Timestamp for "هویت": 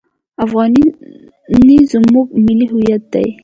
2.71-3.03